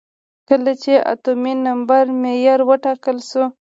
[0.49, 3.43] کله چې اتومي نمبر معیار وټاکل شو.